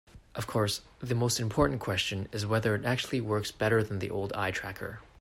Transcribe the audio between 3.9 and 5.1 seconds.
the old eye tracker.